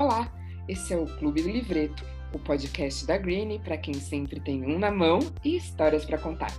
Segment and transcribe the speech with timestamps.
[0.00, 0.32] Olá,
[0.66, 4.78] esse é o Clube do Livreto, o podcast da Green para quem sempre tem um
[4.78, 6.50] na mão e histórias para contar.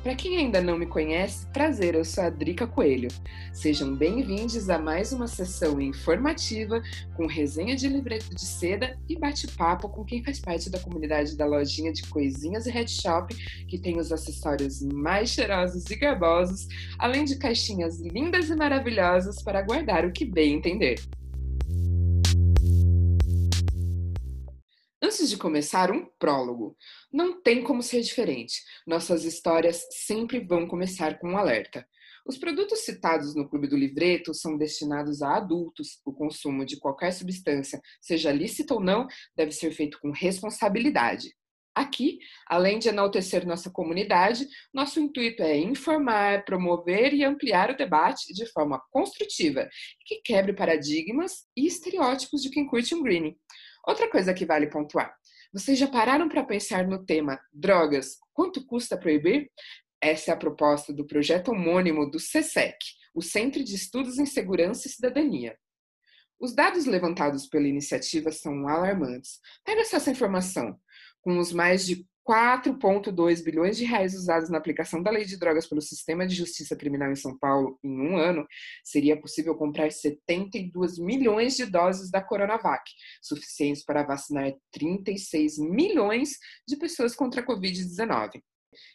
[0.00, 3.08] Para quem ainda não me conhece, prazer, eu sou a Drica Coelho.
[3.52, 6.80] Sejam bem-vindos a mais uma sessão informativa
[7.16, 11.46] com resenha de livreto de seda e bate-papo com quem faz parte da comunidade da
[11.46, 13.34] lojinha de coisinhas e head shop,
[13.66, 19.62] que tem os acessórios mais cheirosos e garbosos, além de caixinhas lindas e maravilhosas para
[19.62, 21.00] guardar o que bem entender.
[25.08, 26.76] Antes de começar, um prólogo.
[27.10, 28.60] Não tem como ser diferente.
[28.86, 31.88] Nossas histórias sempre vão começar com um alerta.
[32.26, 35.98] Os produtos citados no Clube do Livreto são destinados a adultos.
[36.04, 41.34] O consumo de qualquer substância, seja lícita ou não, deve ser feito com responsabilidade.
[41.74, 48.34] Aqui, além de enaltecer nossa comunidade, nosso intuito é informar, promover e ampliar o debate
[48.34, 49.66] de forma construtiva,
[50.04, 53.34] que quebre paradigmas e estereótipos de quem curte um green.
[53.86, 55.14] Outra coisa que vale pontuar:
[55.52, 58.18] vocês já pararam para pensar no tema drogas?
[58.32, 59.50] Quanto custa proibir?
[60.00, 62.78] Essa é a proposta do projeto homônimo do CSEC,
[63.14, 65.58] o Centro de Estudos em Segurança e Cidadania.
[66.40, 69.40] Os dados levantados pela iniciativa são alarmantes.
[69.64, 70.78] Pega essa informação.
[71.20, 75.66] Com os mais de 4,2 bilhões de reais usados na aplicação da lei de drogas
[75.66, 78.46] pelo sistema de justiça criminal em São Paulo em um ano,
[78.84, 82.84] seria possível comprar 72 milhões de doses da Coronavac,
[83.22, 86.36] suficientes para vacinar 36 milhões
[86.68, 88.42] de pessoas contra a Covid-19.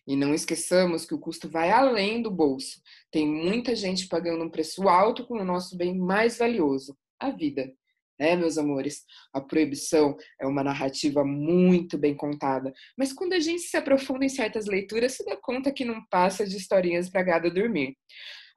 [0.06, 2.80] E não esqueçamos que o custo vai além do bolso.
[3.12, 7.74] Tem muita gente pagando um preço alto com o nosso bem mais valioso, a vida.
[8.20, 13.64] É, meus amores, a proibição é uma narrativa muito bem contada, mas quando a gente
[13.64, 17.54] se aprofunda em certas leituras, se dá conta que não passa de historinhas para gado
[17.54, 17.98] dormir.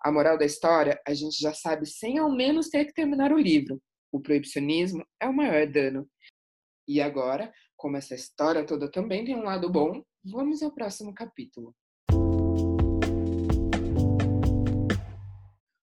[0.05, 3.39] A moral da história, a gente já sabe sem ao menos ter que terminar o
[3.39, 3.81] livro.
[4.13, 6.09] O proibicionismo é o maior dano.
[6.87, 11.75] E agora, como essa história toda também tem um lado bom, vamos ao próximo capítulo.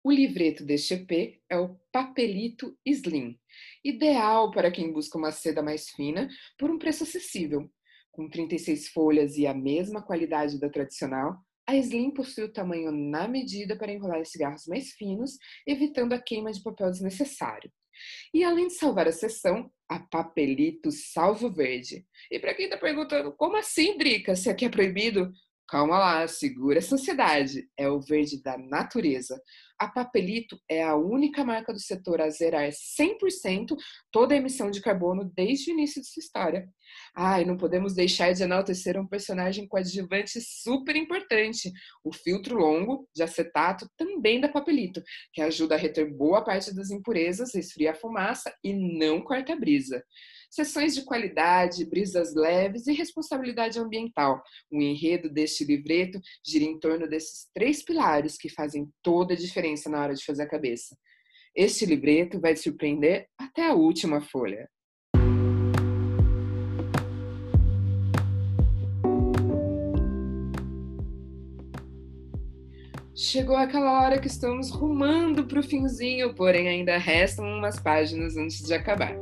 [0.09, 3.39] O livreto deste EP é o Papelito Slim,
[3.85, 7.71] ideal para quem busca uma seda mais fina por um preço acessível.
[8.11, 11.37] Com 36 folhas e a mesma qualidade da tradicional,
[11.67, 15.33] a Slim possui o tamanho na medida para enrolar cigarros mais finos,
[15.67, 17.71] evitando a queima de papel desnecessário.
[18.33, 22.07] E além de salvar a sessão, a Papelito salva o verde.
[22.31, 25.31] E para quem está perguntando, como assim, Drica, se aqui é proibido?
[25.69, 27.69] Calma lá, segura essa ansiedade.
[27.77, 29.39] É o verde da natureza.
[29.79, 33.77] A Papelito é a única marca do setor a zerar 100%
[34.11, 36.69] toda a emissão de carbono desde o início de sua história.
[37.41, 41.71] E não podemos deixar de enaltecer um personagem coadjuvante super importante,
[42.03, 45.03] o filtro longo de acetato também da Papelito,
[45.33, 49.57] que ajuda a reter boa parte das impurezas, esfria a fumaça e não corta a
[49.57, 50.03] brisa
[50.51, 54.43] sessões de qualidade, brisas leves e responsabilidade ambiental.
[54.71, 59.91] O enredo deste livreto gira em torno desses três pilares que fazem toda a diferença
[59.91, 60.97] na hora de fazer a cabeça.
[61.61, 64.71] Este livreto vai te surpreender até a última folha.
[73.13, 78.65] Chegou aquela hora que estamos rumando para o finzinho, porém ainda restam umas páginas antes
[78.65, 79.17] de acabar.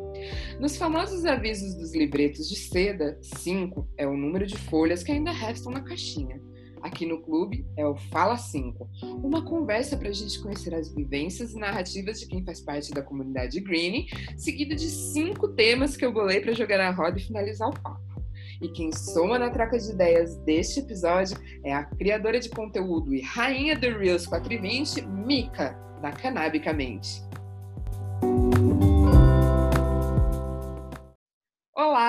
[0.61, 5.33] Nos famosos avisos dos livretos de seda, 5 é o número de folhas que ainda
[5.33, 6.39] restam na caixinha.
[6.87, 8.89] Aqui no clube é o Fala 5,
[9.21, 13.03] uma conversa para a gente conhecer as vivências e narrativas de quem faz parte da
[13.03, 17.69] comunidade Green, seguida de cinco temas que eu bolei para jogar na roda e finalizar
[17.71, 18.23] o papo.
[18.63, 23.21] E quem soma na troca de ideias deste episódio é a criadora de conteúdo e
[23.21, 27.26] rainha do Reels 420, Mika, da Canabicamente.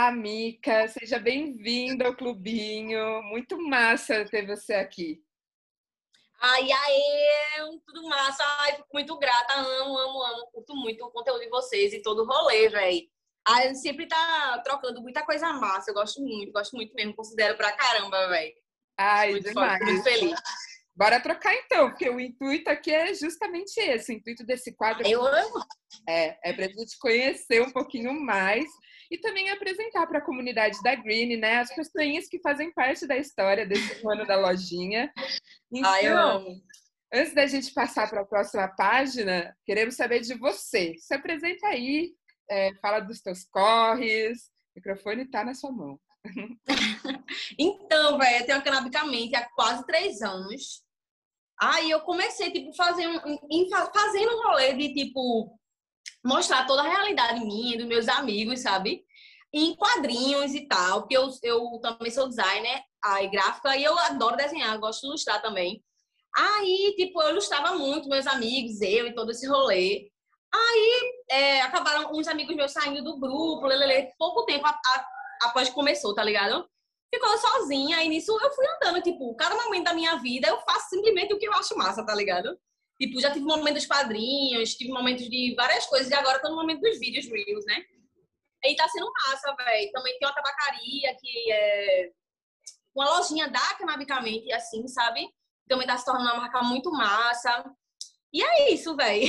[0.08, 3.22] Olá, Mica, seja bem-vinda ao clubinho.
[3.24, 5.22] Muito massa ter você aqui.
[6.40, 8.42] Ai, ai, tudo massa.
[8.60, 9.56] Ai, fico muito grata.
[9.56, 10.48] Amo, amo, amo.
[10.54, 13.02] Curto muito o conteúdo de vocês e todo o rolê, velho.
[13.46, 15.92] A gente sempre tá trocando muita coisa massa.
[15.92, 17.14] Eu gosto muito, gosto muito mesmo.
[17.14, 18.54] Considero pra caramba, velho.
[18.98, 19.84] Ai, muito demais.
[19.84, 20.40] muito feliz.
[20.96, 24.14] Bora trocar então, porque o intuito aqui é justamente esse.
[24.14, 25.66] O intuito desse quadro eu amo.
[26.08, 28.66] é, é pra gente conhecer um pouquinho mais
[29.10, 33.18] e também apresentar para a comunidade da Green, né, as pessoinhas que fazem parte da
[33.18, 35.12] história desse ano da lojinha.
[35.72, 36.62] Então, Ai, eu amo.
[37.14, 40.96] Antes da gente passar para a próxima página, queremos saber de você.
[40.98, 42.14] Se apresenta aí,
[42.50, 46.00] é, fala dos teus corres, o microfone está na sua mão.
[47.58, 50.84] então, velho, eu tenho canabicamente há quase três anos.
[51.60, 53.20] Aí eu comecei, tipo, fazendo,
[53.94, 55.57] fazendo um rolê de, tipo,
[56.24, 59.04] mostrar toda a realidade minha, dos meus amigos, sabe?
[59.54, 64.36] Em quadrinhos e tal, porque eu, eu também sou designer, aí gráfica, e eu adoro
[64.36, 65.84] desenhar, gosto de ilustrar também.
[66.36, 70.12] Aí, tipo, eu ilustrava muito, meus amigos, eu e todo esse rolê.
[70.54, 75.08] Aí, é, acabaram uns amigos meus saindo do grupo, lelele, pouco tempo a, a,
[75.44, 76.68] após que começou, tá ligado?
[77.14, 80.90] Ficou sozinha, e nisso eu fui andando, tipo, cada momento da minha vida eu faço
[80.90, 82.58] simplesmente o que eu acho massa, tá ligado?
[83.00, 86.56] Tipo, já tive momentos dos quadrinhos, tive momentos de várias coisas, e agora tô no
[86.56, 87.86] momento dos vídeos reels, né?
[88.64, 89.92] E tá sendo massa, velho.
[89.92, 92.12] Também tem uma tabacaria que é
[92.96, 95.30] uma lojinha da Canabicamente, assim, sabe?
[95.68, 97.72] Também tá se tornando uma marca muito massa.
[98.34, 99.28] E é isso, velho.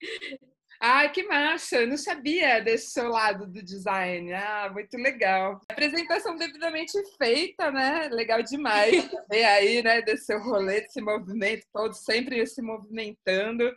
[0.80, 1.76] Ai, que massa!
[1.76, 4.32] Eu não sabia desse seu lado do design.
[4.32, 5.60] Ah, muito legal.
[5.68, 8.08] Apresentação devidamente feita, né?
[8.10, 8.92] Legal demais.
[9.32, 13.70] E aí, né, desse seu rolê, desse movimento todo, sempre se movimentando.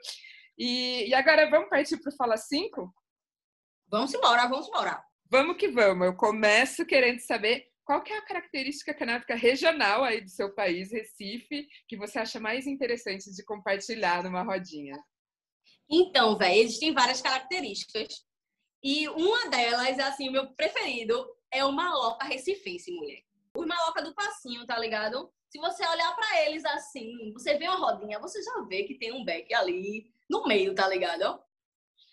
[0.58, 2.94] E, e agora vamos partir para o Fala 5?
[3.88, 5.02] Vamos embora, vamos embora.
[5.32, 6.06] Vamos que vamos.
[6.06, 10.92] Eu começo querendo saber qual que é a característica canábica regional aí do seu país,
[10.92, 14.96] Recife, que você acha mais interessante de compartilhar numa rodinha?
[15.90, 18.24] Então, velho, existem várias características.
[18.84, 23.24] E uma delas, assim, o meu preferido é o maloca recifense, mulher.
[23.56, 25.32] Os maloca do passinho, tá ligado?
[25.50, 29.12] Se você olhar para eles assim, você vê uma rodinha, você já vê que tem
[29.12, 31.42] um beck ali no meio, tá ligado?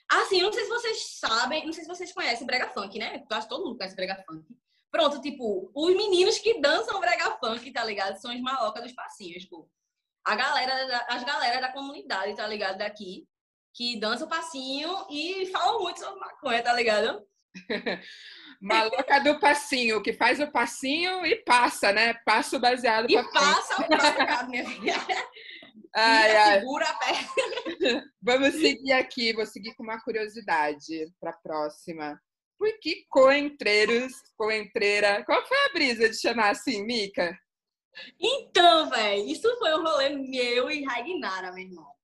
[0.09, 3.27] Assim, não sei se vocês sabem, não sei se vocês conhecem brega funk, né?
[3.29, 4.57] Eu acho que todo mundo conhece brega funk.
[4.91, 8.17] Pronto, tipo, os meninos que dançam brega funk, tá ligado?
[8.17, 9.69] São os maloca dos passinhos, pô.
[10.25, 12.79] A galera, as galera da comunidade, tá ligado?
[12.79, 13.29] Daqui,
[13.77, 17.23] que dança o passinho e falam muito sobre maconha, tá ligado?
[18.61, 22.15] Maloca do passinho, que faz o passinho e passa, né?
[22.25, 24.95] Passa o baseado E passa o baseado, minha filha.
[25.99, 26.61] Ai, ai.
[26.61, 28.05] Segura a perna.
[28.21, 32.21] Vamos seguir aqui, vou seguir com uma curiosidade para a próxima.
[32.59, 35.25] Por que coentreiros, coentreira?
[35.25, 37.35] Qual foi a brisa de chamar assim, Mica?
[38.21, 41.96] Então, velho, isso foi um rolê meu e Ragnara, meu irmão.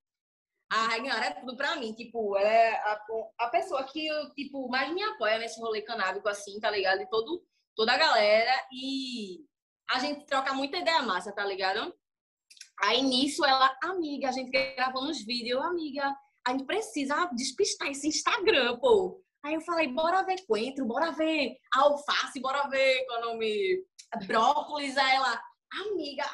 [0.72, 3.04] A Ragnara é tudo pra mim, tipo, ela é a,
[3.40, 7.02] a pessoa que eu, tipo, mais me apoia nesse rolê canábico, assim, tá ligado?
[7.02, 7.44] E todo,
[7.76, 8.50] toda a galera.
[8.72, 9.44] E
[9.90, 11.94] a gente troca muita ideia massa, tá ligado?
[12.84, 16.16] Aí nisso ela, amiga, a gente gravando uns vídeos, amiga,
[16.46, 19.22] a gente precisa despistar esse Instagram, pô.
[19.44, 23.84] Aí eu falei, bora ver coentro, bora ver alface, bora ver qual é o nome,
[24.26, 24.96] brócolis.
[24.96, 25.38] Aí ela,
[25.82, 26.24] amiga,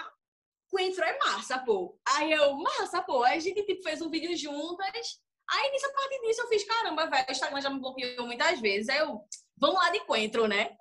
[0.70, 1.98] coentro é massa, pô.
[2.06, 3.22] Aí eu, massa, pô.
[3.22, 5.20] Aí a gente tipo, fez um vídeo juntas.
[5.50, 8.88] Aí, nessa parte disso, eu fiz, caramba, velho, o Instagram já me bloqueou muitas vezes.
[8.88, 9.20] Aí eu,
[9.56, 10.76] vamos lá de coentro, né?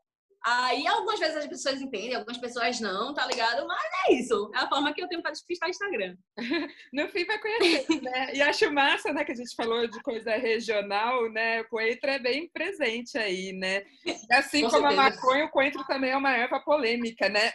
[0.45, 3.67] Aí, algumas vezes as pessoas entendem, algumas pessoas não, tá ligado?
[3.67, 4.49] Mas é isso.
[4.55, 6.15] É a forma que eu tenho para despistar o Instagram.
[6.93, 8.33] no fim, vai conhecer, né?
[8.33, 11.61] E acho massa, né, que a gente falou de coisa regional, né?
[11.61, 13.83] O coentro é bem presente aí, né?
[14.05, 15.01] E assim Com como certeza.
[15.01, 17.51] a maconha, o coentro também é uma erva polêmica, né?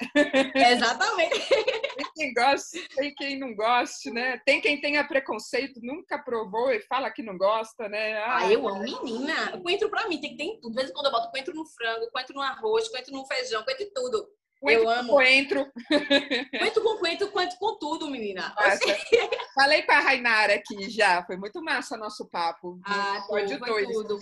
[0.54, 1.40] Exatamente.
[1.96, 4.40] Tem quem goste, tem quem não goste, né?
[4.44, 8.14] Tem quem tenha preconceito, nunca provou e fala que não gosta, né?
[8.18, 9.60] Ah, ah eu amo, menina.
[9.60, 10.70] Coentro pra mim tem que ter em tudo.
[10.70, 13.62] De vez em quando eu boto coentro no frango, coentro no arroz, coentro no feijão,
[13.64, 14.28] coentro em tudo.
[14.62, 15.12] Coentro eu amo.
[15.14, 15.72] Coentro.
[16.56, 18.54] Coentro com coentro, coentro com tudo, menina.
[19.56, 22.78] Falei pra Rainara aqui já, foi muito massa nosso papo.
[22.84, 23.88] Ah, pode dois.
[23.88, 24.20] Tudo.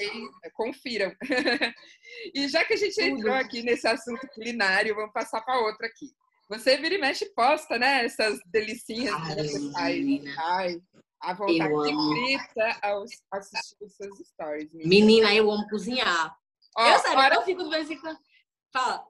[0.54, 1.14] Confiram.
[2.34, 3.06] e já que a gente tudo.
[3.06, 6.10] entrou aqui nesse assunto culinário, vamos passar para outra aqui.
[6.50, 8.04] Você vira e mexe posta, né?
[8.04, 10.38] Essas delicinhas Ai, que você faz.
[10.38, 10.82] Ai,
[11.20, 14.68] a vontade grita ao assistir os seus stories.
[14.72, 16.36] Menina, menina eu amo cozinhar.
[16.76, 18.18] Ó, eu, sério, eu fico de vez em quando...
[18.72, 19.04] Fala.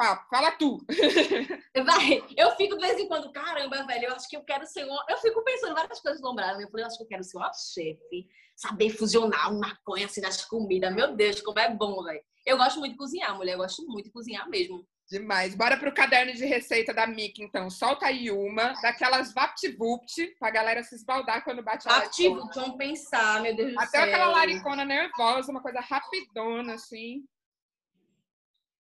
[0.00, 0.78] Ah, fala tu.
[1.84, 4.84] Vai, eu fico de vez em quando, caramba, velho, eu acho que eu quero ser
[4.84, 5.04] uma...
[5.08, 6.60] Eu fico pensando várias coisas lombradas.
[6.60, 8.26] Eu falei, eu acho que eu quero ser uma chefe.
[8.56, 10.94] Saber fusionar uma maconha assim nas comidas.
[10.94, 12.22] Meu Deus, como é bom, velho.
[12.46, 13.52] Eu gosto muito de cozinhar, mulher.
[13.52, 14.86] Eu gosto muito de cozinhar mesmo.
[15.12, 15.54] Demais.
[15.54, 17.68] Bora pro caderno de receita da Mickey, então.
[17.68, 23.42] Solta aí uma, daquelas VaptVupt, pra galera se esbaldar quando bate a VaptVupt, vamos pensar,
[23.42, 24.00] meu Deus Até do céu.
[24.00, 27.26] Até aquela laricona nervosa, uma coisa rapidona, assim.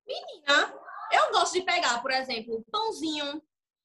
[0.06, 0.72] Menina,
[1.10, 3.42] eu gosto de pegar, por exemplo, pãozinho,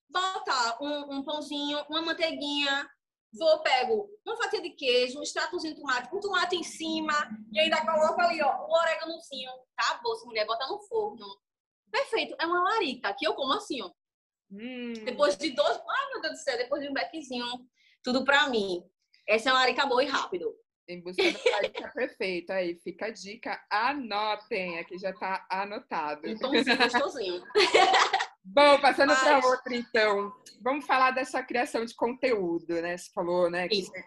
[0.07, 2.87] botar um, um pãozinho, uma manteiguinha,
[3.33, 7.11] vou, pego uma fatia de queijo, um extratozinho de tomate, um tomate em cima,
[7.51, 9.49] e ainda coloco ali, ó, o oréganozinho.
[9.75, 11.25] Acabou, se mulher, bota no forno
[11.91, 12.35] Perfeito.
[12.39, 13.91] É uma larica que eu como assim, ó.
[14.51, 14.93] Hum.
[15.03, 15.77] Depois de dois.
[15.77, 17.45] Ai, meu Deus do céu, depois de um beckzinho,
[18.03, 18.83] tudo pra mim.
[19.27, 20.55] Essa é uma larica boa e rápido.
[20.87, 22.53] Em busca da larica perfeita.
[22.53, 23.59] Aí fica a dica.
[23.71, 24.79] Anotem.
[24.79, 26.27] Aqui já tá anotado.
[26.29, 27.43] Um tomzinho gostosinho.
[28.45, 29.19] Bom, passando Mas...
[29.19, 30.31] para outra, então.
[30.61, 32.95] Vamos falar dessa criação de conteúdo, né?
[32.95, 33.67] Você falou, né?
[33.67, 34.03] Que você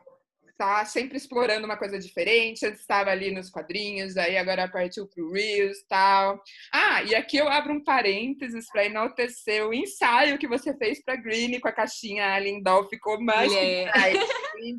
[0.58, 2.66] tá sempre explorando uma coisa diferente.
[2.66, 6.42] Antes estava ali nos quadrinhos, aí agora partiu pro Reels tal.
[6.72, 11.16] Ah, e aqui eu abro um parênteses para enaltecer o ensaio que você fez para
[11.16, 12.88] Green com a caixinha Lindol.
[12.88, 14.18] Ficou mais demais,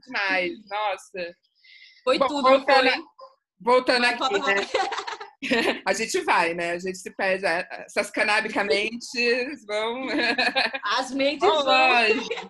[0.05, 0.51] demais.
[0.69, 1.35] Nossa.
[2.03, 3.03] Foi Bom, tudo, voltando, foi?
[3.59, 4.55] Voltando aqui, né?
[5.85, 6.71] A gente vai, né?
[6.71, 7.45] A gente se perde.
[7.45, 10.07] Essas canabicamente vão.
[10.97, 12.49] As mentes vão.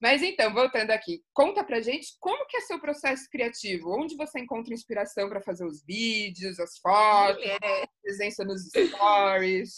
[0.00, 3.90] Mas então, voltando aqui, conta pra gente como que é seu processo criativo?
[3.90, 9.74] Onde você encontra inspiração para fazer os vídeos, as fotos, a presença nos stories?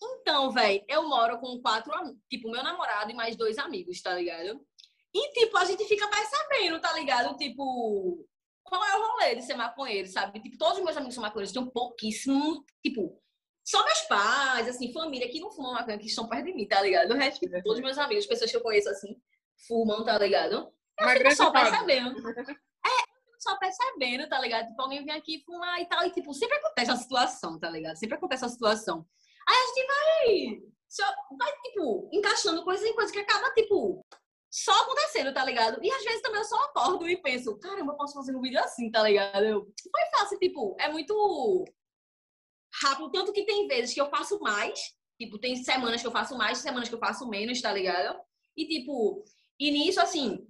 [0.00, 4.14] Então, velho, eu moro com quatro amigos, tipo, meu namorado e mais dois amigos, tá
[4.14, 4.60] ligado?
[5.12, 7.36] E, tipo, a gente fica mais sabendo, tá ligado?
[7.36, 8.24] Tipo,
[8.62, 10.40] qual é o rolê de ser maconheiro, sabe?
[10.40, 13.20] Tipo, todos os meus amigos são maconheiros, tem um pouquíssimo, tipo,
[13.64, 16.82] só meus pais, assim, família que não fumam maconha, que estão perto de mim, tá
[16.82, 17.12] ligado?
[17.12, 19.16] O resto, tipo, todos os meus amigos, pessoas que eu conheço, assim,
[19.66, 20.70] fumam, tá ligado?
[21.00, 22.14] Eu fico só percebendo.
[22.86, 23.04] É,
[23.38, 24.68] só percebendo, tá ligado?
[24.68, 27.96] Tipo, alguém vem aqui fumar e tal, e, tipo, sempre acontece a situação, tá ligado?
[27.96, 29.06] Sempre acontece a situação.
[29.48, 31.04] Aí a gente vai, só,
[31.38, 34.04] vai, tipo, encaixando coisas em coisas que acaba, tipo,
[34.50, 35.82] só acontecendo, tá ligado?
[35.82, 38.60] E às vezes também eu só acordo e penso, caramba, eu posso fazer um vídeo
[38.60, 39.42] assim, tá ligado?
[39.42, 41.64] Eu, foi fácil, tipo, é muito
[42.84, 46.36] rápido, tanto que tem vezes que eu faço mais, tipo, tem semanas que eu faço
[46.36, 48.18] mais, semanas que eu faço menos, tá ligado?
[48.56, 49.24] E tipo,
[49.58, 50.46] e nisso, assim,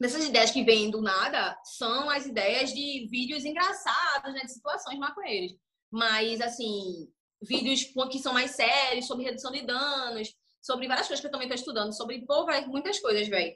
[0.00, 4.98] nessas ideias que vêm do nada, são as ideias de vídeos engraçados, né, de situações
[4.98, 5.52] maconheiras.
[5.90, 7.08] Mas, assim,
[7.40, 11.48] vídeos que são mais sérios, sobre redução de danos, sobre várias coisas que eu também
[11.48, 13.54] tô estudando, sobre, pô, muitas coisas, velho.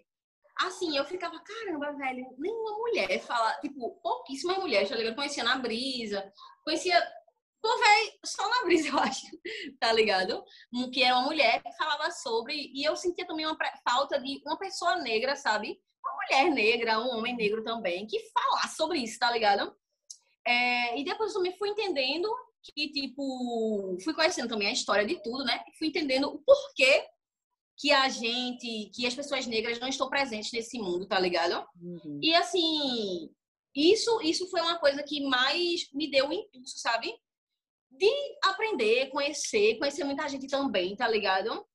[0.59, 5.15] Assim, eu ficava, caramba, velho, nenhuma mulher fala, tipo, pouquíssimas mulheres, tá ligado?
[5.15, 6.33] Conhecia na brisa,
[6.65, 6.99] conhecia
[7.67, 9.27] Pô, velho, só na brisa, eu acho,
[9.81, 10.45] tá ligado?
[10.93, 14.57] Que era uma mulher que falava sobre, e eu sentia também uma falta de uma
[14.57, 15.77] pessoa negra, sabe?
[16.01, 19.77] Uma mulher negra, um homem negro também, que falasse sobre isso, tá ligado?
[20.47, 22.33] É, e depois eu também fui entendendo
[22.63, 25.65] que, tipo, fui conhecendo também a história de tudo, né?
[25.77, 27.05] Fui entendendo o porquê
[27.77, 31.67] que a gente, que as pessoas negras não estão presentes nesse mundo, tá ligado?
[31.83, 32.21] Uhum.
[32.23, 33.29] E assim,
[33.75, 37.13] isso, isso foi uma coisa que mais me deu um impulso, sabe?
[37.91, 38.11] De
[38.45, 41.67] aprender, conhecer, conhecer muita gente também, tá ligado?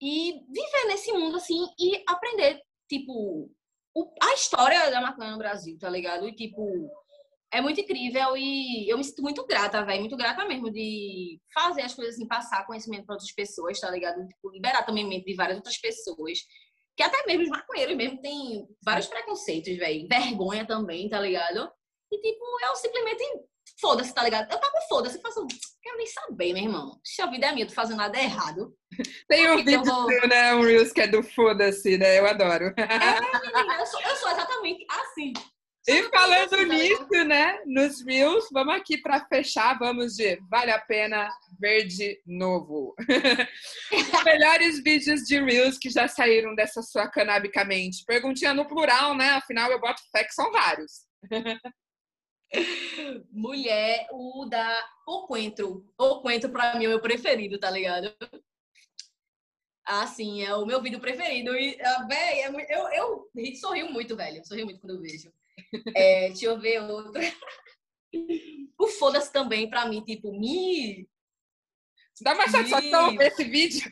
[0.00, 3.50] E viver nesse mundo assim e aprender, tipo,
[3.94, 6.28] o, a história da maconha no Brasil, tá ligado?
[6.28, 6.90] E tipo,
[7.50, 11.82] é muito incrível e eu me sinto muito grata, velho, muito grata mesmo de fazer
[11.82, 14.26] as coisas assim, passar conhecimento para outras pessoas, tá ligado?
[14.26, 16.38] Tipo, liberar também mente de várias outras pessoas.
[16.96, 20.08] Que até mesmo os maconheiros mesmo têm vários preconceitos, velho.
[20.08, 21.70] Vergonha também, tá ligado?
[22.12, 23.24] E, tipo, eu simplesmente
[23.80, 24.50] foda-se, tá ligado?
[24.50, 25.46] Eu tava foda-se, faço,
[25.82, 27.00] quero nem saber, meu irmão.
[27.04, 28.74] Se a vida é minha, eu tô fazendo nada errado.
[29.28, 30.28] Tem um vídeo vou...
[30.28, 30.54] né?
[30.54, 32.18] Um Reels que é do foda-se, né?
[32.18, 32.74] Eu adoro.
[32.76, 35.32] É, menina, eu sou, eu sou exatamente assim.
[35.86, 37.60] E falando assim, nisso, né?
[37.64, 42.94] Nos Reels, vamos aqui para fechar, vamos de Vale a Pena Verde Novo.
[43.92, 48.04] Os melhores vídeos de Reels que já saíram dessa sua canabicamente.
[48.04, 49.30] Perguntinha no plural, né?
[49.30, 51.06] Afinal, eu boto fé que são vários.
[53.30, 55.86] Mulher, o da O Coentro.
[55.98, 58.14] O Coentro, pra mim, é o meu preferido, tá ligado?
[59.84, 61.54] Assim, é o meu vídeo preferido.
[61.56, 64.44] E, a véi, é, eu, eu sorrio muito, velho.
[64.46, 65.32] Sorrio muito quando eu vejo.
[65.94, 67.20] É, deixa eu ver outro.
[68.78, 71.08] O Foda-se também, pra mim, tipo, me.
[72.20, 73.90] Dá mais satisfação ver esse vídeo.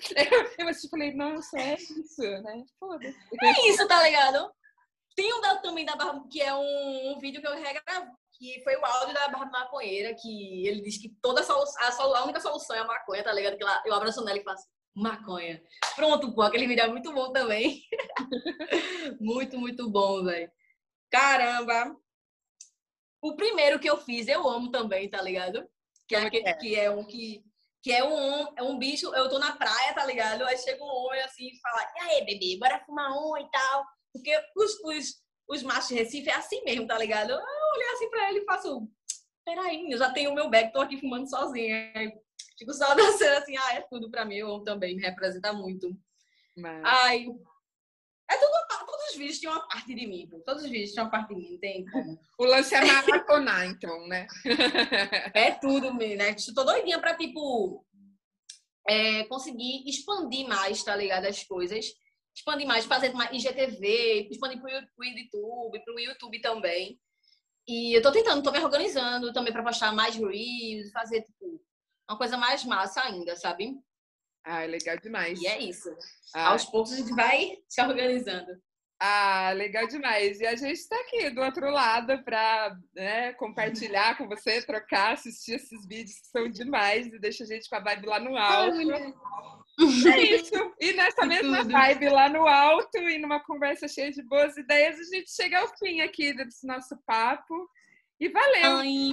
[0.59, 2.65] Eu, eu falei, nossa, é isso, né?
[2.79, 3.17] Foda-se.
[3.43, 4.51] É isso, tá ligado?
[5.15, 8.61] Tem um da, também da Barba, que é um, um vídeo que eu regravo, que
[8.63, 12.25] foi o áudio da Barba Maconheira, que ele diz que toda a, solução, a, a
[12.25, 13.57] única solução é a maconha, tá ligado?
[13.57, 15.63] Que ela, eu abraço nela e faço maconha.
[15.95, 17.83] Pronto, pô, aquele vídeo é muito bom também.
[19.21, 20.51] muito, muito bom, velho.
[21.11, 21.97] Caramba!
[23.21, 25.69] O primeiro que eu fiz, eu amo também, tá ligado?
[26.07, 26.55] Que é, aquele, é?
[26.55, 27.45] que é um que
[27.87, 30.43] que é um, é um bicho, eu tô na praia, tá ligado?
[30.43, 33.87] Aí chega um homem assim e fala, e aí, bebê, bora fumar um e tal.
[34.13, 37.41] Porque os, os, os machos de Recife é assim mesmo, tá ligado?
[37.77, 38.89] Eu olhei assim pra ele e faço,
[39.45, 41.93] peraí, eu já tenho o meu bag, tô aqui fumando sozinha.
[42.59, 45.95] Fico só dançando assim, ah, é tudo pra mim, eu também, me representa muito.
[46.57, 46.83] Mas...
[46.85, 47.27] Ai,
[48.29, 50.29] é tudo, todos os vídeos tinham uma parte de mim.
[50.45, 52.19] Todos os vídeos tinham uma parte de mim, tem como.
[52.39, 54.27] O lance é maratonar, então, né?
[55.35, 56.31] é tudo, né?
[56.31, 57.85] Estou doidinha pra, tipo,
[58.89, 61.27] é, conseguir expandir mais, tá ligado?
[61.27, 61.87] As coisas
[62.37, 67.01] expandir mais, fazer mais IGTV, expandir para o YouTube, para o YouTube também.
[67.69, 71.61] E eu tô tentando, tô me organizando também para postar mais reels, fazer tipo
[72.09, 73.77] uma coisa mais massa ainda, sabe?
[74.45, 75.41] Ah, legal demais.
[75.41, 75.89] E é isso.
[76.33, 76.51] Ah.
[76.51, 78.53] Aos poucos a gente vai se organizando.
[78.99, 80.41] Ah, legal demais.
[80.41, 85.55] E a gente está aqui do outro lado para né, compartilhar com você, trocar, assistir
[85.55, 88.79] esses vídeos que são demais e deixa a gente com a vibe lá no alto.
[89.79, 90.75] É isso.
[90.81, 91.73] E nessa mesma Tudo.
[91.73, 95.69] vibe lá no alto e numa conversa cheia de boas ideias, a gente chega ao
[95.77, 97.69] fim aqui desse nosso papo.
[98.19, 99.13] E valeu!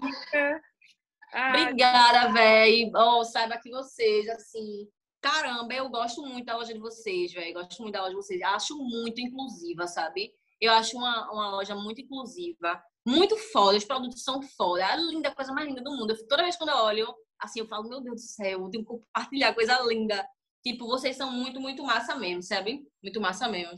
[1.33, 1.63] Ai.
[1.63, 2.91] Obrigada, velho.
[2.95, 4.87] Oh, saiba que vocês, assim,
[5.19, 7.53] caramba, eu gosto muito da loja de vocês, velho.
[7.53, 8.41] Gosto muito da loja de vocês.
[8.41, 10.31] Acho muito inclusiva, sabe?
[10.61, 13.77] Eu acho uma, uma loja muito inclusiva, muito foda.
[13.77, 14.85] Os produtos são foda.
[14.85, 16.11] A linda, coisa mais linda do mundo.
[16.11, 18.83] Eu, toda vez quando eu olho, assim, eu falo, meu Deus do céu, eu tenho
[18.83, 20.25] que compartilhar coisa linda.
[20.63, 22.81] Tipo, vocês são muito, muito massa mesmo, sabe?
[23.01, 23.77] Muito massa mesmo.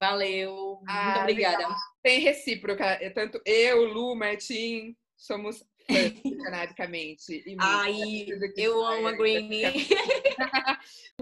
[0.00, 0.80] Valeu.
[0.88, 1.58] Ah, muito obrigada.
[1.58, 1.76] Legal.
[2.02, 2.84] Tem recíproca.
[2.84, 5.62] É tanto eu, Lu, Martim, somos
[6.44, 7.44] cananicamente.
[7.58, 9.88] Ai, eu amo a Greenie.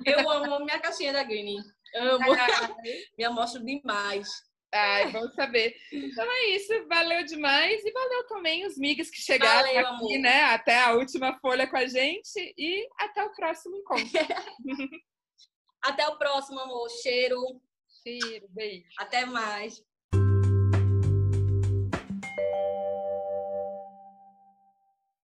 [0.04, 1.58] eu amo minha caixinha da Greenie.
[1.96, 2.26] Amo.
[3.18, 4.28] Me amostro demais.
[4.72, 5.74] Ai, vamos saber.
[5.92, 10.18] Então é isso, valeu demais e valeu também os migas que chegaram valeu, aqui, amor.
[10.18, 10.42] né?
[10.44, 14.06] Até a última folha com a gente e até o próximo encontro.
[15.82, 16.88] até o próximo, amor.
[17.02, 17.40] Cheiro.
[18.02, 18.88] Cheiro, beijo.
[18.98, 19.82] Até mais.